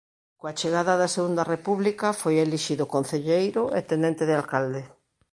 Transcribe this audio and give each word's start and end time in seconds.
Coa 0.39 0.57
chegada 0.59 0.93
da 1.01 1.13
Segunda 1.15 1.43
República 1.53 2.07
foi 2.21 2.35
elixido 2.43 2.85
concelleiro 2.93 3.61
e 3.77 3.79
tenente 3.91 4.23
de 4.29 4.35
alcalde. 4.41 4.81